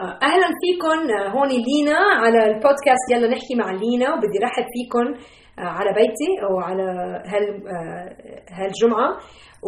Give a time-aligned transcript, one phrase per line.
[0.00, 0.98] أهلا فيكم
[1.36, 3.06] هون لينا على البودكاست.
[3.12, 5.06] يلا نحكي مع لينا وبدي رحب فيكم
[5.58, 6.82] على بيتي أو على
[7.26, 7.46] هال
[8.58, 9.10] هالجمعة.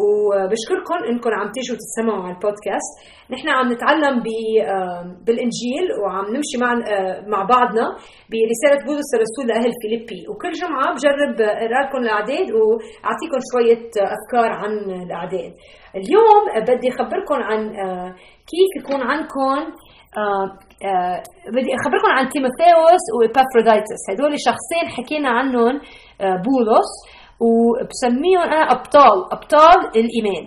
[0.03, 2.93] وبشكركم إنكم عم تيجوا تسمعوا على البودكاست.
[3.31, 4.23] نحن عم نتعلم
[5.27, 6.71] بالإنجيل وعم نمشي مع
[7.33, 7.87] مع بعضنا
[8.31, 10.21] برسالة بولس الرسول لأهل فيليبي.
[10.31, 14.73] وكل جمعة بجرب اقرا لكم الاعداد وأعطيكم شوية أفكار عن
[15.05, 15.53] الأعداد.
[16.01, 17.61] اليوم بدي أخبركم عن
[18.51, 19.59] كيف يكون عندكم
[20.17, 20.47] آه
[20.89, 25.75] آه بدي أخبركم عن تيموثاوس وابافروديتس هدول شخصين حكينا عنهم
[26.21, 26.91] آه بولس
[27.45, 30.45] وبسميهم أنا أبطال أبطال الإيمان.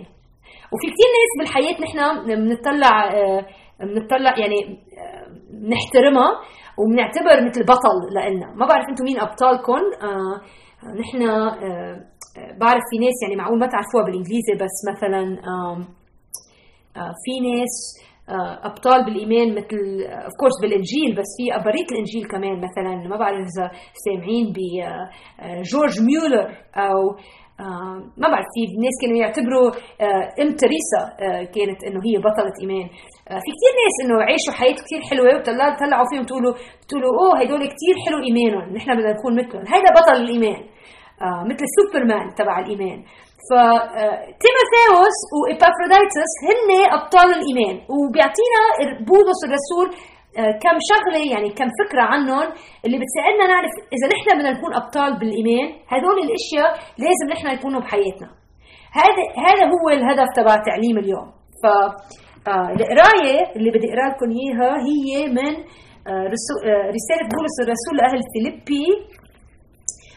[0.72, 3.10] وفي كثير ناس بالحياة نحن بنطلع
[3.80, 4.78] بنطلع يعني
[5.50, 6.30] بنحترمها
[6.78, 9.80] وبنعتبر مثل بطل لنا ما بعرف أنتم مين أبطالكم.
[11.00, 11.20] نحن
[12.60, 15.36] بعرف في ناس يعني معقول ما تعرفوها بالإنجليزي بس مثلا
[17.24, 17.74] في ناس
[18.68, 19.78] أبطال بالإيمان مثل
[20.24, 23.08] of course بالإنجيل بس في بريت الإنجيل كمان مثلا.
[23.08, 23.70] ما بعرف إذا
[24.04, 26.98] سامعين بجورج ميولر أو
[28.22, 29.68] ما بعرف في ناس كانوا يعتبروا
[30.42, 31.02] أم تريسا
[31.54, 32.88] كانت إنه هي بطلة إيمان.
[33.44, 36.54] في كثير ناس إنه عيشوا حياة كثير حلوة وطلعوا فيهم تقولوا
[36.88, 39.64] تقولوا أوه هدول كثير حلو إيمانهم نحن بدنا نكون مثلهم.
[39.74, 40.62] هيدا بطل الإيمان.
[41.50, 43.04] مثل سوبرمان تبع الإيمان.
[43.48, 47.76] فتيموثاوس وإبافروديتس هن أبطال الإيمان.
[47.94, 48.62] وبيعطينا
[49.08, 49.88] بولس الرسول
[50.64, 52.46] كم شغلة يعني كم فكرة عنهم
[52.84, 55.66] اللي بتساعدنا نعرف إذا نحن بدنا نكون أبطال بالإيمان.
[55.92, 56.70] هدول الأشياء
[57.04, 58.28] لازم نحن يكونوا بحياتنا.
[59.00, 61.28] هذا هذا هو الهدف تبع تعليم اليوم.
[61.62, 61.66] ف
[62.48, 65.52] القراية اللي بدي أقرأ لكم إياها هي من
[66.96, 68.86] رسالة بولس الرسول لأهل فيليبي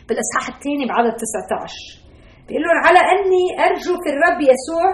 [0.08, 1.99] بالإصحاح الثاني بعدد 19
[2.50, 4.88] بيقول لهم على أني أرجو في الرب يسوع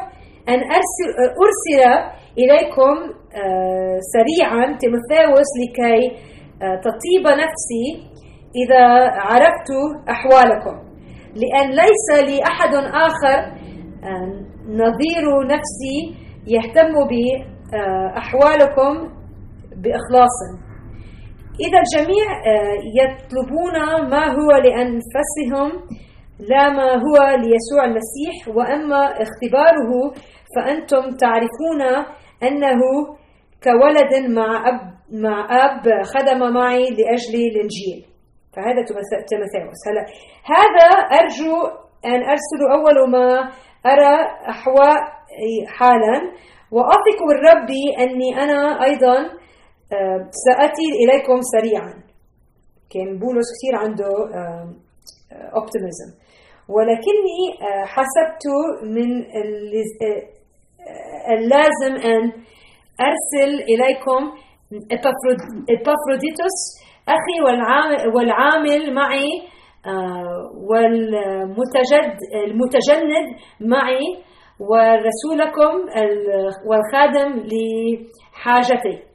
[0.49, 1.09] أن ارسل
[1.43, 1.81] أرسل
[2.37, 2.95] إليكم
[4.13, 6.01] سريعا تيموثاوس لكي
[6.59, 7.85] تطيب نفسي
[8.61, 8.83] إذا
[9.29, 9.69] عرفت
[10.09, 10.75] أحوالكم.
[11.35, 12.73] لأن ليس لي أحد
[13.07, 13.39] آخر
[14.67, 15.97] نظير نفسي
[16.47, 18.93] يهتم باحوالكم
[19.81, 20.37] بإخلاص.
[21.65, 22.25] إذا الجميع
[22.99, 23.75] يطلبون
[24.09, 25.71] ما هو لأنفسهم.
[26.39, 30.13] لا ما هو ليسوع المسيح وأما اختباره
[30.55, 32.05] فأنتم تعرفون
[32.43, 32.81] أنه
[33.63, 38.05] كولد مع أب مع أب خدم معي لأجل الإنجيل.
[38.55, 38.85] فهذا
[39.29, 40.05] تيموثاوس هلا
[40.45, 40.87] هذا
[41.21, 41.55] أرجو
[42.05, 43.51] أن أرسل أول ما
[43.85, 44.97] أرى أحواء
[45.67, 46.21] حالا
[46.71, 47.69] وأثق بالرب
[47.99, 49.15] أني أنا أيضا
[50.45, 51.93] سأتي إليكم سريعا.
[52.89, 54.09] كان بولس كثير عنده
[55.31, 56.24] اوبتيميزم
[56.69, 57.41] ولكني
[57.85, 58.43] حسبت
[58.83, 59.09] من
[61.37, 62.23] اللازم أن
[63.07, 64.21] أرسل إليكم
[65.69, 66.57] إبافروديتوس
[67.09, 69.29] أخي والعامل, والعامل معي
[70.69, 72.17] والمتجند
[72.47, 73.27] المتجند
[73.61, 74.03] معي
[74.59, 75.73] ورسولكم
[76.69, 79.14] والخادم لحاجتي.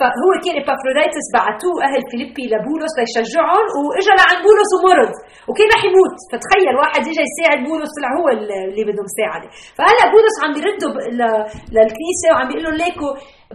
[0.00, 5.12] فهو كان ابافروديتس بعتوه أهل فيليبي لبولس ليشجعهم وإجا لعند بولس ومرض
[5.48, 6.16] وكان رح يموت.
[6.32, 8.26] فتخيل واحد اجى يساعد بولس طلع هو
[8.68, 9.48] اللي بده مساعده
[9.78, 10.88] فهلا بولس عم بيرده
[11.76, 13.08] للكنيسة وعم بيقول لهم ليكو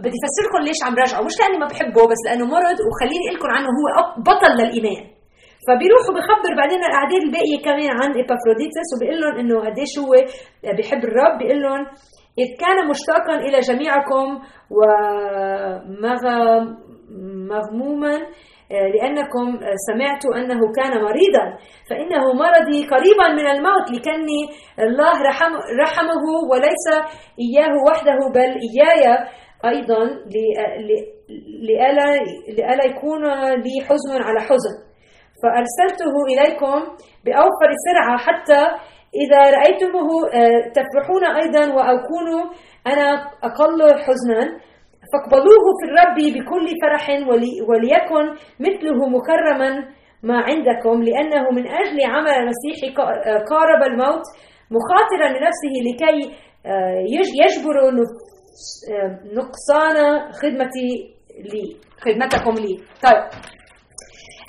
[0.04, 3.36] بدي افسر لكم ليش عم راجعه مش لأني ما بحبه بس لأنه مرض وخليني أقول
[3.38, 3.86] لكم عنه هو
[4.28, 5.02] بطل للإيمان.
[5.66, 10.12] فبيروحوا بخبر بعدين الاعداد الباقية كمان عن ابافروديتس وبيقول لهم إنه قديش هو
[10.76, 11.82] بيحب الرب بيقول لهم
[12.38, 14.26] إذ كان مشتاقا إلى جميعكم
[17.10, 18.14] ومغموما
[18.70, 19.46] لأنكم
[19.88, 21.46] سمعت أنه كان مريضا.
[21.90, 24.40] فإنه مرضي قريبا من الموت لكني
[24.78, 26.86] الله رحم رحمه وليس
[27.44, 29.02] إياه وحده بل إياي
[29.64, 30.00] أيضا
[31.68, 32.06] لألا,
[32.58, 33.22] لألا يكون
[33.64, 34.76] لي حزن على حزن.
[35.42, 36.76] فأرسلته إليكم
[37.24, 38.62] بأوفر سرعة حتى
[39.14, 40.08] إذا رأيتموه
[40.74, 42.42] تفرحون أيضا وأكونوا
[42.86, 43.08] أنا
[43.42, 44.58] أقل حزنا.
[45.12, 47.08] فاقبلوه في الرب بكل فرح
[47.68, 48.24] وليكن
[48.60, 49.70] مثله مكرما
[50.22, 52.94] ما عندكم لأنه من أجل عمل المسيح
[53.50, 54.22] قارب الموت
[54.70, 56.34] مخاطرا لنفسه لكي
[57.42, 57.76] يجبر
[59.34, 59.96] نقصان
[60.32, 61.14] خدمتي
[61.52, 62.76] لي خدمتكم لي.
[63.02, 63.22] طيب.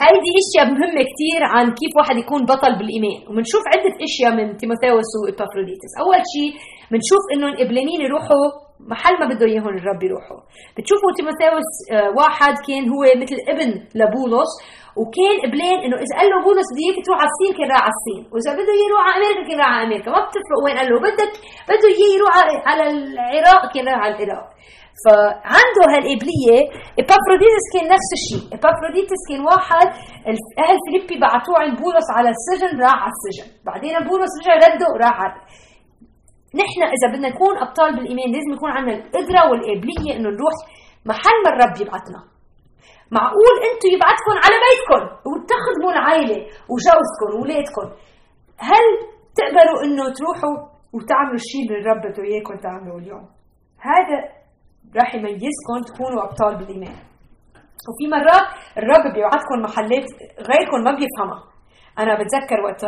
[0.03, 3.19] هيدي أشياء مهمة كتير عن كيف واحد يكون بطل بالإيمان.
[3.29, 6.51] وبنشوف عدة أشياء من تيموثاوس وابافروديتس أول شيء
[6.91, 8.45] بنشوف انهم قبلانين يروحوا
[8.79, 10.39] محل ما بده إياهم الرب يروحوا.
[10.77, 11.69] بتشوفوا تيموثاوس
[12.17, 14.51] واحد كان هو مثل ابن لبولس
[14.99, 17.93] وكان قبلان إنه إذا قال له بولس بده إياك تروح على الصين كان راح على
[17.97, 18.21] الصين.
[18.31, 20.09] وإذا بده إياه يروح على أمريكا كان راح على أمريكا.
[20.11, 21.33] ما بتفرق وين قال له بدك
[21.69, 22.33] بده إياه يروح
[22.69, 24.47] على العراق كان راح على العراق.
[25.05, 26.57] فعنده هالقابلية
[27.01, 28.43] إبافروديتس كان نفس الشيء.
[28.57, 29.87] إبافروديتس كان واحد
[30.63, 33.47] أهل فيليبي بعتوه عند بولس على السجن راح على السجن.
[33.67, 35.33] بعدين بولس رجع رده وراح على
[36.55, 40.55] نحن إذا بدنا نكون أبطال بالإيمان لازم يكون عندنا القدرة والقابلية إنه نروح
[41.05, 42.21] محل ما الرب يبعثنا.
[43.11, 46.39] معقول أنتم يبعثكم على بيتكم وتخدموا العائله
[46.71, 47.87] وجوزكم واولادكم
[48.69, 48.85] هل
[49.39, 50.55] تقدروا إنه تروحوا
[50.93, 53.25] وتعملوا الشيء اللي الرب بده إياكم تعملوه اليوم؟
[53.89, 54.17] هذا
[54.97, 56.97] راح يميزكم تكونوا أبطال بالإيمان.
[57.87, 58.47] وفي مرات
[58.77, 60.07] الرب بيوعدكم محلات
[60.49, 61.43] غيركم ما بيفهمها.
[61.99, 62.83] أنا بتذكر وقت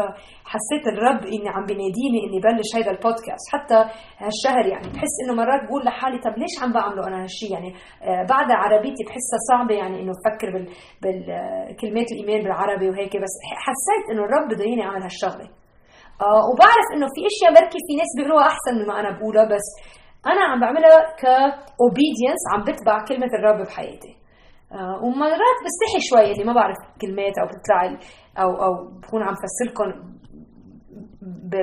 [0.54, 3.46] حسيت الرب إني عم بيناديني إني بلش هيدا البودكاست.
[3.54, 3.76] حتى
[4.24, 7.70] هالشهر يعني بحس إنه مرات بقول لحالي طب ليش عم بعمله أنا هالشيء يعني
[8.04, 10.66] آه، بعدها عربيتي بحسها صعبة يعني إنه أفكر بال
[11.02, 13.34] بالكلمات الايمان بالعربي وهيك بس
[13.66, 15.48] حسيت إنه الرب بده ياني اعمل هالشغلة.
[16.28, 19.68] آه وبعرف إنه في إشياء بركي في ناس بيقولوها أحسن مما أنا بقولها بس
[20.32, 24.10] أنا عم بعملها كاوبيدينس عم بتبع كلمة الرب بحياتي.
[24.10, 24.21] آه
[25.04, 28.00] ومرات بستحي شوي اللي ما بعرف كلمات أو بتطلع
[28.44, 29.90] أو أو بكون عم فسر لكم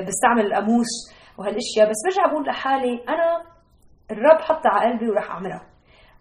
[0.07, 0.91] بستعمل القاموس
[1.37, 1.89] وهالأشياء.
[1.89, 3.41] بس برجع بقول لحالي أنا
[4.11, 5.61] الرب حطها على قلبي وراح أعملها.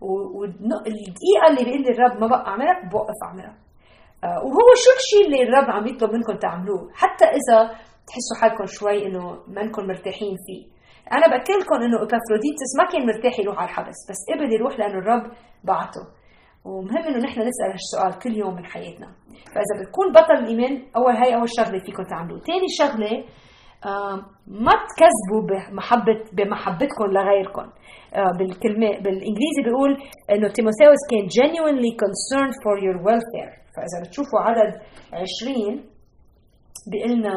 [0.01, 3.57] والدقيقه اللي بيقول لي الرب ما بقى أعملها بوقف أعملها.
[4.25, 7.59] آه وهو شو الشيء اللي الرب عم يطلب منكم تعملوه؟ حتى إذا
[8.09, 10.79] تحسوا حالكم شوي إنه ما انكم مرتاحين فيه.
[11.13, 14.99] أنا باكد لكم إنه ابافروديتس ما كان مرتاح يروح على الحبس بس قبل يروح لأنه
[14.99, 15.25] الرب
[15.65, 16.03] بعته.
[16.65, 19.07] ومهم إنه نحن نسأل هالسؤال كل يوم من حياتنا.
[19.55, 23.25] فإذا بتكون بطل الإيمان أول هاي أول شغلة فيكم تعملوه ثاني شغلة
[24.47, 27.67] ما تكذبوا بمحبة بمحبتكم لغيركم.
[28.39, 29.93] بالكلمة بالإنجليزي بيقول
[30.31, 33.53] إنه تيموثاوس كان genuinely concerned for your welfare.
[33.75, 34.73] فإذا بتشوفوا عدد
[35.13, 35.85] 20
[36.93, 37.35] بيقول لنا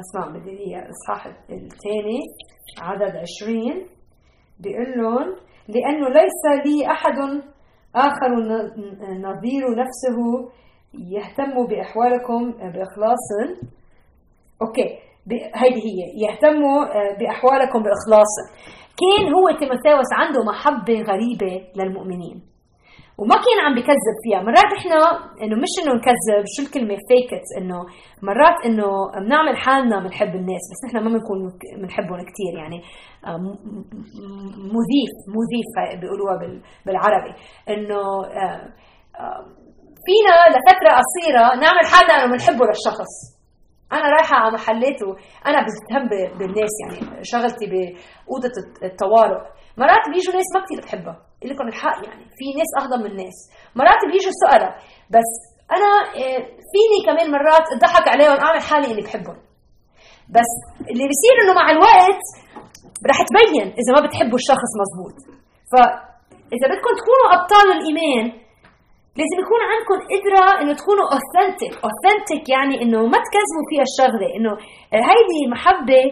[0.00, 2.20] اسمع بدي الإصحاح الثاني
[2.80, 3.86] عدد 20
[4.60, 5.36] بيقول لهم
[5.68, 7.18] لأنه ليس لي أحد
[7.94, 8.28] آخر
[9.20, 10.18] نظير نفسه
[10.94, 13.26] يهتم بأحوالكم بإخلاص
[14.62, 14.98] okay.
[15.54, 16.00] هيدي هي.
[16.24, 16.84] يهتموا
[17.18, 18.32] بأحوالكم بإخلاص
[18.98, 22.42] كان هو تيموثاوس عنده محبة غريبة للمؤمنين.
[23.20, 24.40] وما كان عم بكذب فيها.
[24.42, 24.96] مرات إحنا
[25.42, 27.78] إنه مش إنه نكذب شو الكلمة؟ fake it إنه
[28.22, 28.88] مرات إنه
[29.24, 31.38] بنعمل حالنا بنحب الناس بس نحن ما بنكون
[31.82, 32.78] بنحبهم كثير يعني.
[33.26, 33.38] آه،
[34.76, 35.70] مذيف مذيف
[36.00, 36.36] بيقولوها
[36.86, 37.32] بالعربي.
[37.68, 38.00] إنه
[38.44, 38.62] آه،
[39.22, 39.40] آه،
[40.06, 43.12] فينا لفترة قصيرة نعمل حالنا إنه بنحبه للشخص.
[43.92, 47.24] أنا رايحة على محلات وأنا بهتم بالناس يعني.
[47.24, 49.40] شغلتي بأوضة الطوارئ
[49.78, 53.36] مرات بيجوا ناس ما كثير بحبها لكم الحق يعني في ناس اهضم من الناس.
[53.76, 54.68] مرات بيجوا سؤالة
[55.14, 55.30] بس
[55.76, 55.90] أنا
[56.20, 56.40] آه،
[56.70, 59.38] فيني كمان مرات أضحك عليهم أعمل حالي اني بحبهم.
[60.36, 60.50] بس
[60.90, 62.24] اللي بيصير إنه مع الوقت
[63.10, 65.16] رح تبين إذا ما بتحبوا الشخص مزبوط.
[65.72, 68.26] فاذا بدكم تكونوا أبطال الإيمان
[69.20, 74.52] لازم يكون عندكم قدرة إنه تكونوا authentic، authentic يعني إنه ما تكذبوا فيها الشغلة، إنه
[75.08, 76.02] هيدي محبة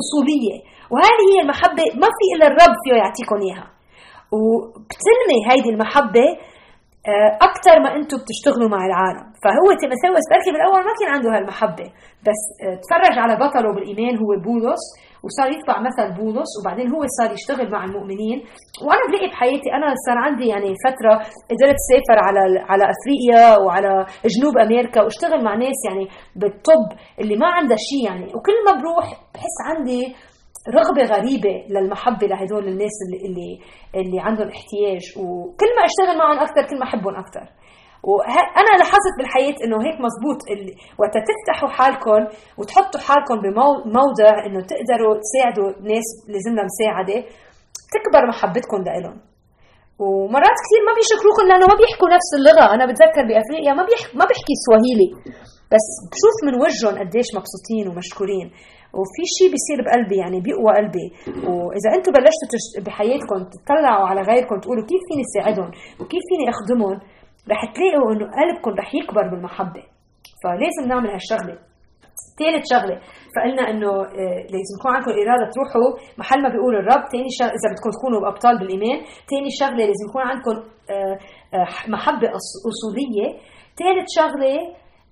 [0.00, 0.56] أصولية،
[0.92, 3.71] وهذه هي المحبة ما في إلا الرب فيه يعطيكم إياها.
[4.36, 6.26] وبتنمي هيدي المحبة
[7.08, 9.24] آه، أكثر ما أنتم بتشتغلوا مع العالم.
[9.42, 11.86] فهو تيموثاوس بركي بالأول ما كان عنده هالمحبة
[12.26, 14.84] بس آه، تفرج على بطله بالإيمان هو بولس
[15.24, 18.38] وصار يتبع مثل بولس وبعدين هو صار يشتغل مع المؤمنين.
[18.84, 21.14] وأنا بلاقي بحياتي أنا صار عندي يعني فترة
[21.50, 22.40] قدرت اسافر على
[22.70, 23.92] على أفريقيا وعلى
[24.34, 26.04] جنوب أمريكا واشتغل مع ناس يعني
[26.36, 26.86] بالطب
[27.20, 28.26] اللي ما عندها شيء يعني.
[28.34, 30.02] وكل ما بروح بحس عندي
[30.68, 33.50] رغبة غريبة للمحبة لهدول الناس اللي اللي
[33.94, 35.04] اللي عندهم احتياج.
[35.18, 37.46] وكل ما أشتغل معهم أكثر كل ما أحبهم أكثر.
[38.08, 40.38] وأنا لاحظت بالحياة إنه هيك مزبوط.
[41.00, 42.20] وقت تفتحوا حالكم
[42.58, 47.18] وتحطوا حالكم بموضع إنه تقدروا تساعدوا ناس لازم لها مساعدة
[47.94, 49.18] تكبر محبتكم لإلهم.
[50.02, 52.64] ومرات كثير ما بيشكروكم لأنه ما بيحكوا نفس اللغة.
[52.74, 55.08] أنا بتذكر بأفريقيا ما بيحكي ما بيحكي سواهيلي
[55.72, 58.48] بس بشوف من وجههم قديش مبسوطين ومشكورين.
[58.98, 61.06] وفي شيء بيصير بقلبي يعني بيقوى قلبي.
[61.48, 62.82] وإذا أنتم بلشتوا.
[62.86, 66.96] بحياتكم تطلعوا على غيركم تقولوا كيف فيني ساعدهم وكيف فيني أخدمهم
[67.52, 69.82] رح تلاقوا إنه قلبكم رح يكبر بالمحبة.
[70.42, 71.56] فلازم نعمل هالشغلة.
[72.38, 72.96] ثالث شغلة
[73.34, 77.04] فقلنا إنه آه، لازم يكون عندكم إرادة تروحوا محل ما بيقول الرب.
[77.12, 78.98] ثاني شغله إذا بدكم تكونوا ابطال بالإيمان.
[79.30, 80.56] ثاني شغلة لازم يكون عندكم
[80.94, 81.16] آه،
[81.56, 82.28] آه، محبة
[82.70, 83.28] أصولية.
[83.80, 84.54] ثالث شغلة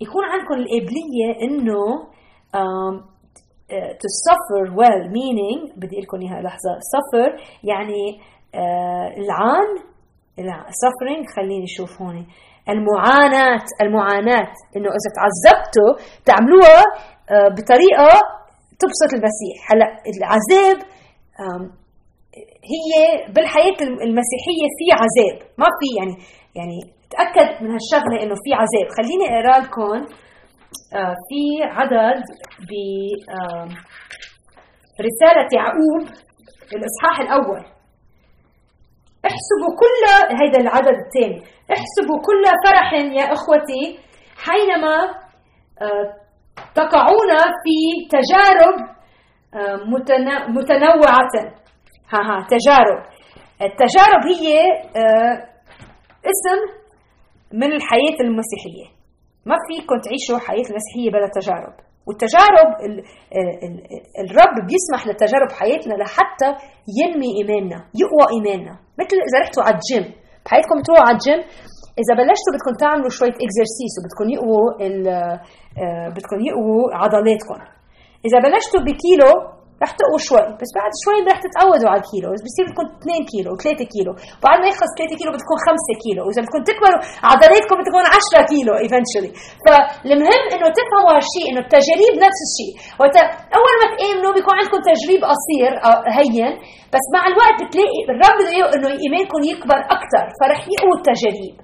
[0.01, 2.11] يكون عندكم القابليه إنه
[4.03, 8.21] to suffer well meaning بدي لكم إياها لحظة suffer يعني
[9.19, 9.69] العان
[10.83, 12.27] suffering خليني أشوف هون
[12.69, 16.85] المعاناة المعاناة إنه إذا تعذبتوا تعملوها
[17.31, 18.21] بطريقة
[18.79, 19.73] تبسط المسيح.
[19.73, 20.79] هلأ العذاب
[22.73, 22.93] هي
[23.35, 26.17] بالحياة المسيحية في عذاب ما في يعني
[26.55, 28.89] يعني تاكد من هالشغلة إنه في عذاب.
[28.99, 30.15] خليني أقرأ لكم
[30.95, 32.23] آه، في عدد
[32.69, 32.73] ب
[35.07, 36.03] رسالة يعقوب
[36.77, 37.65] الإصحاح الأول.
[39.25, 40.03] احسبوا كل
[40.35, 41.43] هذا العدد الثاني.
[41.71, 43.99] احسبوا كل فرح يا إخوتي
[44.37, 44.97] حينما
[45.83, 46.15] آه،
[46.75, 47.31] تقعون
[47.63, 48.75] في تجارب
[49.55, 49.77] آه،
[50.49, 51.31] متنوعة.
[52.13, 53.03] ها ها تجارب.
[53.63, 54.65] التجارب هي
[56.25, 56.81] قسم
[57.53, 58.87] من الحياة المسيحية.
[59.47, 61.75] ما فيكم تعيشوا حياة المسيحية بلا تجارب.
[62.07, 62.69] والتجارب
[64.25, 66.51] الرب بيسمح للتجارب حياتنا لحتى
[67.01, 68.75] ينمي إيماننا يقوى إيماننا.
[69.01, 70.07] مثل إذا رحتوا على الجيم.
[70.45, 71.41] بحياتكم تروحوا على الجيم.
[72.03, 74.67] إذا بلشتوا بدكم تعملوا شوية exercise وبدكم يقووا
[75.83, 77.59] آه، بدكم يقووا عضلاتكم.
[78.27, 79.33] إذا بلشتوا بكيلو
[79.83, 83.51] رح تقووا شوي بس بعد شوي رح تتعودوا على الكيلو بس بصير بدكم 2 كيلو
[83.57, 84.13] 3 كيلو
[84.47, 88.01] بعد ما يخلص 3 كيلو بدكم 5 كيلو وإذا بدكم تكبروا عضلاتكم بدكم
[88.37, 89.31] 10 كيلو ايفنشولي
[89.65, 93.17] فالمهم إنه تفهموا هالشيء إنه التجارب نفس الشيء وقت
[93.59, 96.55] أول ما تامنوا بيكون عندكم تجريب قصير آه، هين
[96.95, 101.55] بس مع الوقت بتلاقي الرب بده إنه إيمانكم يكبر أكثر فرح يقوى التجارب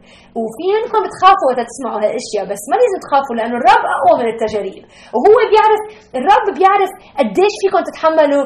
[0.41, 4.77] وفي منكم بتخافوا وقت تسمعوا هالأشياء بس ما لازم تخافوا لأنه الرب أقوى من التجارب.
[5.15, 5.83] وهو بيعرف
[6.19, 6.91] الرب بيعرف
[7.21, 8.45] قديش فيكم تتحملوا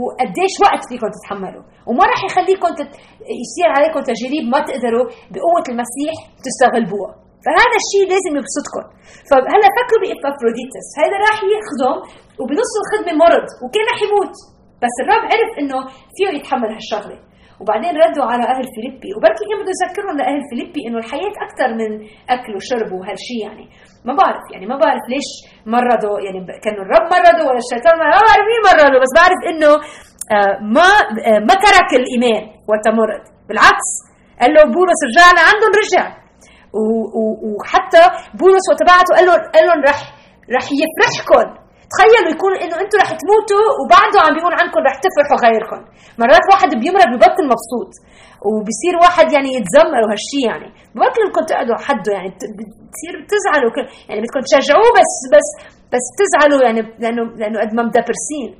[0.00, 1.64] وقديش وقت فيكم تتحملوا.
[1.88, 2.90] وما راح يخليكم تت...
[3.42, 6.14] يصير عليكم تجارب ما تقدروا بقوة المسيح
[6.46, 7.12] تستغلبوها.
[7.44, 8.84] فهذا الشيء لازم يبسطكم.
[9.28, 11.96] فهلا فكروا بإبافروديتس هذا راح يخدم
[12.40, 14.34] وبنص الخدمة مرض وكان رح يموت.
[14.82, 15.78] بس الرب عرف إنه
[16.14, 17.18] فيه يتحمل هالشغلة.
[17.62, 19.10] وبعدين ردوا على أهل فيليبي.
[19.16, 21.90] وبركي كان بده يذكرهم لأهل فيليبي إنه الحياة أكثر من
[22.34, 23.64] أكل وشرب وهالشيء يعني.
[24.06, 25.28] ما بعرف يعني ما بعرف ليش
[25.74, 26.16] مرضوا.
[26.26, 29.72] يعني كانوا الرب مرضوا ولا الشيطان ما بعرف مين مرضوا؟ بس بعرف إنه
[30.36, 30.88] آه، ما
[31.28, 33.22] آه، ما ترك الإيمان وقت مرض.
[33.48, 33.88] بالعكس
[34.40, 35.26] قال له بولس رجع.
[35.38, 36.04] لعندهم رجع
[37.58, 38.02] وحتى
[38.40, 40.00] بولس وقت بعته قال لهم قال لهم رح
[40.56, 41.61] رح يفرحكم
[41.92, 45.80] تخيلوا يكون إنه أنتم رح تموتوا وبعده عم بيقول عنكم رح تفرحوا غيركم.
[46.20, 47.90] مرات واحد بيمرض ببطل مبسوط
[48.46, 50.68] وبصير واحد يعني يتذمر وهالشيء يعني.
[50.94, 53.70] ببطل انكم تقعدوا حده يعني بتصير بتزعلوا
[54.08, 55.48] يعني بدكم تشجعوه بس بس
[55.92, 58.50] بس تزعلوا يعني لأنه لأنه قد ما مدبرسين.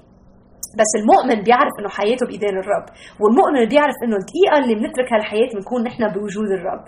[0.80, 2.86] بس المؤمن بيعرف إنه حياته بإيدين الرب
[3.20, 6.84] والمؤمن بيعرف إنه الدقيقة اللي بنترك هالحياة بنكون نحن بوجود الرب.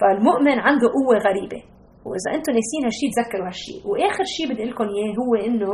[0.00, 1.60] فالمؤمن عنده قوة غريبة.
[2.06, 5.72] وإذا أنتم ناسين هالشيء تذكروا هالشيء وآخر شيء بدي لكم إياه هو إنه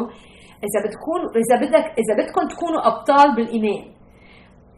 [0.67, 3.85] إذا بتكون إذا بدك إذا بدكم تكونوا أبطال بالإيمان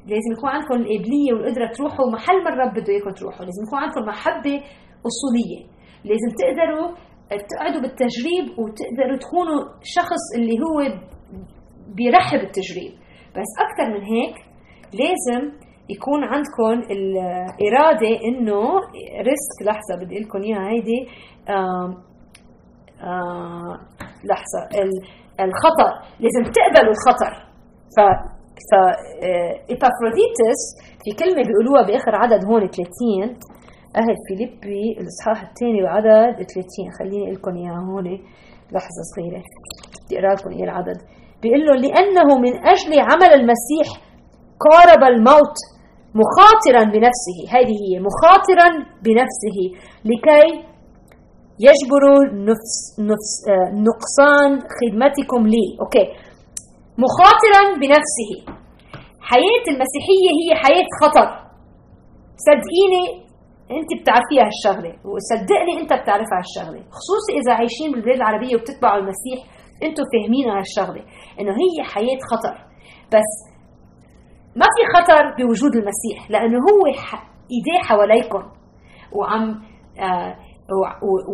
[0.07, 3.45] لازم يكون عندكم القابلية والقدرة تروحوا محل ما الرب بده إياكم تروحوا.
[3.47, 4.57] لازم يكون عندكم محبة
[5.11, 5.61] أصولية.
[6.05, 6.89] لازم تقدروا
[7.51, 10.79] تقعدوا بالتجريب وتقدروا تكونوا شخص اللي هو
[11.97, 12.93] بيرحب التجريب
[13.37, 14.35] بس أكثر من هيك
[15.01, 15.43] لازم
[15.97, 18.61] يكون عندكم الإرادة إنه
[19.29, 21.01] risk لحظة بدي لكم إياها هيدي
[24.25, 24.61] لحظة
[25.41, 27.33] الخطر لازم تقبلوا الخطر
[27.97, 28.01] ف
[28.71, 28.73] ف
[29.75, 30.61] إبافروديتس
[31.05, 33.53] في كلمة بيقولوها بآخر عدد هون 30
[33.97, 36.45] أهل فيليبي الإصحاح الثاني وعدد 30
[36.99, 38.07] خليني لكم إياها هون
[38.73, 39.43] لحظة صغيرة.
[40.07, 40.97] بدي أقرأ لكم إياه العدد.
[41.43, 43.87] بيقول له لأنه من أجل عمل المسيح
[44.67, 45.57] قارب الموت.
[46.21, 47.39] مخاطرا بنفسه.
[47.55, 48.69] هذه هي مخاطرا
[49.05, 49.59] بنفسه
[50.05, 50.73] لكي
[51.69, 52.03] يجبر
[52.51, 52.73] نفس
[53.11, 55.67] نفس آه، نقصان خدمتكم لي.
[55.81, 56.07] أوكي.
[57.05, 58.31] مخاطرا بنفسه.
[59.21, 61.29] حياة المسيحية هي حياة خطر.
[62.47, 63.05] صدقيني
[63.79, 64.93] أنت بتعرفيها هالشغلة.
[65.11, 66.81] وصدقني أنت بتعرفها هالشغلة.
[66.97, 69.39] خصوصي إذا عايشين بالبلاد العربية وبتتبعوا المسيح
[69.83, 71.03] أنتم فاهمين هالشغلة.
[71.41, 72.55] إنه هي حياة خطر.
[73.15, 73.31] بس
[74.57, 76.87] ما في خطر بوجود المسيح لأنه هو
[77.55, 78.43] إيديه حواليكم.
[79.13, 79.63] وعم
[80.01, 80.37] آه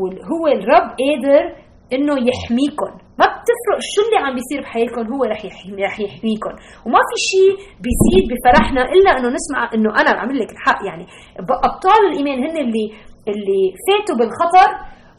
[0.01, 1.45] وهو الرب قادر
[1.93, 2.91] إنه يحميكم.
[3.21, 6.53] ما بتفرق شو اللي عم بيصير بحياتكم هو رح يحمي رح يحميكم.
[6.87, 7.53] وما في شيء
[7.85, 10.81] بيزيد بفرحنا إلا إنه نسمع إنه أنا بعمل لك الحق.
[10.87, 11.07] يعني
[11.39, 12.87] أبطال الإيمان هن اللي
[13.29, 14.69] اللي فاتوا بالخطر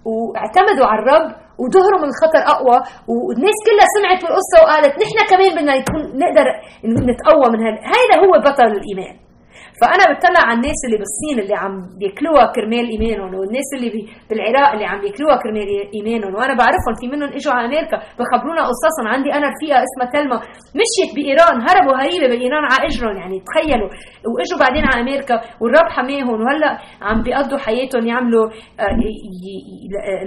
[0.09, 1.27] واعتمدوا على الرب
[1.61, 2.77] وظهروا من الخطر أقوى.
[3.11, 6.45] والناس كلها سمعت بالقصة وقالت نحن كمان بدنا يكون نقدر
[7.09, 7.79] نتقوى من هذا.
[7.95, 9.28] هذا هو بطل الإيمان.
[9.81, 13.89] فأنا بطلع على الناس اللي بالصين اللي عم بياكلوها كرمال إيمانهم والناس اللي
[14.29, 15.67] بالعراق اللي عم بياكلوها كرمال
[15.97, 16.31] إيمانهم.
[16.35, 19.05] وأنا بعرفهم في منهم إجوا على أمريكا بخبرونا قصصهم.
[19.13, 20.37] عندي أنا رفيقة اسمها تلما
[20.79, 23.89] مشيت بإيران هربوا هريبه بايران على إجرهم يعني تخيلوا.
[24.31, 26.37] وإجوا بعدين على أمريكا والرب حماهم.
[26.41, 26.71] وهلأ
[27.07, 28.45] عم بيقضوا حياتهم يعملوا
[28.83, 28.93] آه،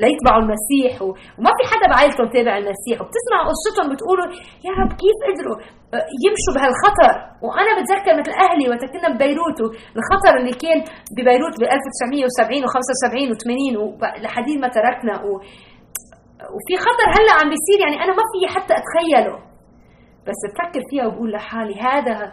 [0.02, 0.92] ليتبعوا المسيح.
[1.02, 2.96] وما في حدا بعائلتهم تابع المسيح.
[3.00, 4.26] وبتسمع قصتهم بتقولوا
[4.66, 5.58] يا رب كيف قدروا؟
[6.24, 7.12] يمشوا بهالخطر.
[7.44, 9.58] وأنا بتذكر مثل أهلي وقت كنا ببيروت
[9.98, 10.78] الخطر اللي كان
[11.16, 15.14] ببيروت ب 1970 و75 و80 لحديد ما تركنا.
[15.24, 15.30] و
[16.54, 19.36] وفي خطر هلأ عم بيصير يعني أنا ما في حتى أتخيله.
[20.26, 22.32] بس بفكر فيها وبقول لحالي هذا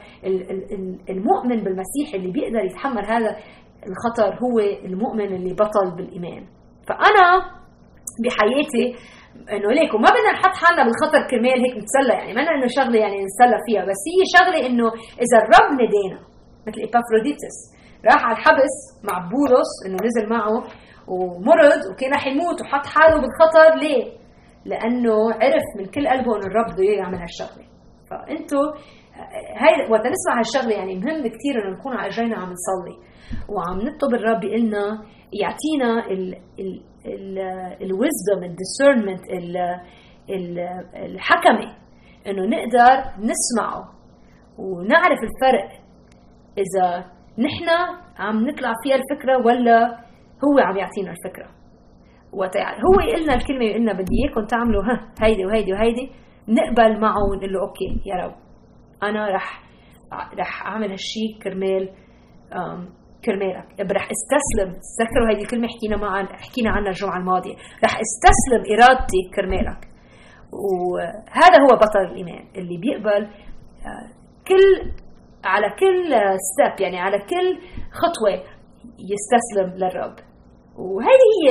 [1.10, 3.38] المؤمن بالمسيح اللي بيقدر يتحمل هذا
[3.90, 6.46] الخطر هو المؤمن اللي بطل بالإيمان.
[6.88, 7.26] فأنا
[8.26, 8.96] بحياتي
[9.56, 13.16] انه ليك وما بدنا نحط حالنا بالخطر كرمال هيك نتسلى يعني ما إنه شغلة يعني
[13.26, 14.88] نتسلى فيها بس هي شغلة إنه
[15.24, 16.20] إذا الرب ندينا
[16.68, 17.58] مثل إبافروديتس
[18.06, 18.76] راح على الحبس
[19.08, 20.58] مع بولس إنه نزل معه
[21.08, 24.20] ومرض وكان رح يموت وحط حاله بالخطر ليه؟
[24.66, 27.66] لأنه عرف من كل قلبه إنه الرب بده يعمل هالشغلة
[28.10, 28.58] فأنتو
[29.62, 32.96] هاي وقت نسمع هالشغلة يعني مهم كثير إنه نكون على إجرينا عم نصلي
[33.50, 36.06] وعم نطلب الرب لنا يعطينا
[37.82, 39.22] ال wisdom ال discernment
[40.96, 41.76] الحكمة.
[42.28, 43.84] إنه نقدر نسمعه
[44.58, 45.70] ونعرف الفرق
[46.58, 46.98] إذا
[47.38, 47.70] نحن
[48.18, 49.88] عم نطلع فيها الفكرة ولا
[50.44, 51.50] هو عم يعطينا الفكرة.
[52.34, 56.12] وقت هو يقول لنا الكلمة يقول لنا بدي إياكم تعملوا ها هيدي وهيدي وهيدي
[56.48, 58.36] نقبل معه ونقول له okay يا رب
[59.04, 59.64] أنا رح
[60.40, 61.90] رح أعمل هالشيء كرمال
[63.26, 64.80] كرمالك رح استسلم.
[64.98, 67.56] تذكروا هذه الكلمة حكينا معا حكينا عنها الجمعة الماضية.
[67.84, 69.90] رح استسلم إرادتي كرمالك
[70.54, 74.10] وهذا هو بطل الإيمان اللي بيقبل آه،
[74.48, 74.92] كل
[75.46, 77.60] على كل step يعني على كل
[77.92, 78.44] خطوة
[79.00, 80.16] يستسلم للرب.
[80.80, 81.48] وهذه هي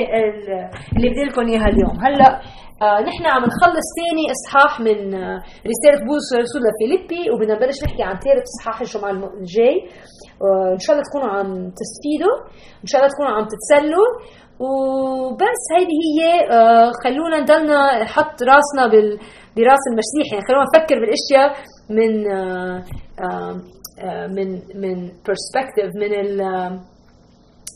[0.97, 1.97] اللي بدي لكم إياها اليوم.
[2.04, 2.40] هلأ
[2.82, 5.38] آه نحن عم نخلص ثاني إصحاح من آه
[5.73, 9.76] رسالة بولس الرسول لفيليبي وبدنا نبلش نحكي عن ثالث إصحاح الجمعه الجاي.
[10.47, 12.37] آه إن شاء الله تكونوا عم تستفيدوا
[12.82, 14.11] إن شاء الله تكونوا عم تتسلوا.
[14.64, 16.23] وبس هيدي هي
[16.56, 19.08] آه خلونا نضلنا نحط راسنا بال
[19.56, 20.26] براس المسيح.
[20.32, 21.49] يعني خلونا نفكر بالأشياء
[21.97, 22.82] من آه
[23.25, 23.54] آه,
[24.04, 24.49] آه، من
[24.82, 26.70] من برسبكتيف من آه،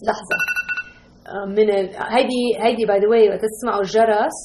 [0.08, 0.61] لحظة.
[1.56, 1.66] من
[2.14, 4.38] هيدي هيدي by the way وقت تسمعوا الجرس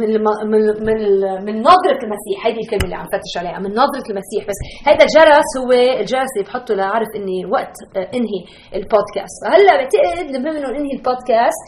[0.00, 0.10] من
[0.52, 0.98] من من
[1.46, 4.42] من نظرة المسيح هيدي الكلمة اللي عم فتش عليها من نظرة المسيح.
[4.48, 4.58] بس
[4.88, 7.74] هذا الجرس هو الجرس اللي بحطه لأعرف إني وقت
[8.16, 8.40] إنهي
[8.78, 9.36] البودكاست.
[9.44, 11.62] فهلأ بعتقد المهم إنه إنهي البودكاست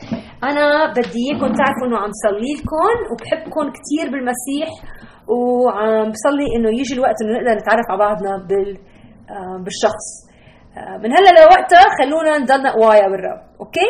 [0.48, 0.64] أنا
[0.96, 4.68] بدي إياكم تعرفوا إنه عم صلي لكم وبحبكم كثير بالمسيح
[5.34, 8.70] وعم بصلي إنه يجي الوقت إنه نقدر نتعرف على بعضنا بال
[9.64, 10.06] بالشخص.
[10.76, 13.88] من هلا لوقتها خلونا نضلنا قوايا بالرب okay؟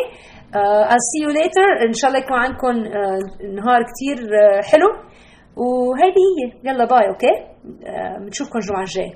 [0.53, 1.87] uh, I'll see you later.
[1.87, 4.89] إن شاء الله يكون عندكم uh, نهار كثير uh, حلو.
[5.55, 6.71] وهيدي هي.
[6.71, 7.33] يلا bye okay؟
[8.25, 9.13] بنشوفكم الجمعة الجاية.